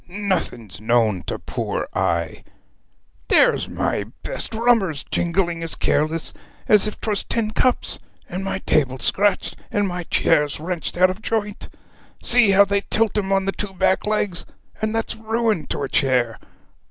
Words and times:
'Nothing's 0.07 0.81
known 0.81 1.21
to 1.27 1.37
poor 1.37 1.87
I! 1.93 2.43
There's 3.27 3.69
my 3.69 4.05
best 4.23 4.55
rummers 4.55 5.05
jingling 5.11 5.61
as 5.61 5.75
careless 5.75 6.33
as 6.67 6.87
if 6.87 6.99
'twas 6.99 7.23
tin 7.23 7.51
cups; 7.51 7.99
and 8.27 8.43
my 8.43 8.57
table 8.65 8.97
scratched, 8.97 9.57
and 9.69 9.87
my 9.87 10.01
chairs 10.05 10.59
wrenched 10.59 10.97
out 10.97 11.11
of 11.11 11.21
joint. 11.21 11.69
See 12.23 12.49
how 12.49 12.65
they 12.65 12.81
tilt 12.81 13.15
'em 13.15 13.31
on 13.31 13.45
the 13.45 13.51
two 13.51 13.75
back 13.75 14.07
legs 14.07 14.43
and 14.81 14.95
that's 14.95 15.15
ruin 15.15 15.67
to 15.67 15.83
a 15.83 15.87
chair! 15.87 16.39